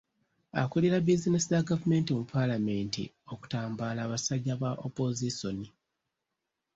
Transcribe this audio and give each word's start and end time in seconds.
Akulira 0.61 0.97
bbizineesi 1.01 1.47
za 1.51 1.67
gavumenti 1.69 2.09
mu 2.17 2.23
Paalamenti 2.33 3.03
okutambaala 3.33 3.99
abasajja 4.03 4.53
ba 4.61 4.69
Opozisoni. 4.87 5.67